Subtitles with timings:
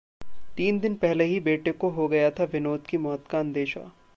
[0.57, 3.91] तीन दिन पहले ही बेटे को हो गया था विनोद की मौत का अंदेशा